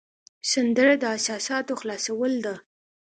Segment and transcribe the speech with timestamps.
[0.51, 2.55] سندره د احساساتو خلاصول ده